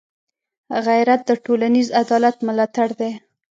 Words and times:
غیرت 0.85 1.21
د 1.25 1.31
ټولنيز 1.45 1.87
عدالت 2.01 2.37
ملاتړی 2.47 2.93
دی 2.99 3.11